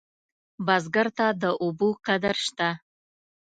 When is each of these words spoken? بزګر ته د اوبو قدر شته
بزګر 0.65 1.07
ته 1.17 1.27
د 1.41 1.43
اوبو 1.63 1.89
قدر 2.07 2.35
شته 2.45 2.69